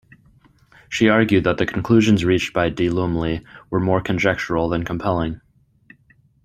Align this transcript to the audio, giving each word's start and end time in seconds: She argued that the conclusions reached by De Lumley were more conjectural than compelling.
She 0.89 1.09
argued 1.09 1.43
that 1.43 1.59
the 1.59 1.67
conclusions 1.67 2.25
reached 2.25 2.53
by 2.53 2.69
De 2.69 2.89
Lumley 2.89 3.45
were 3.69 3.79
more 3.79 4.01
conjectural 4.01 4.67
than 4.67 4.83
compelling. 4.83 5.41